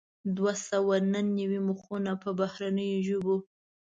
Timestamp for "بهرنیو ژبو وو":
2.39-3.37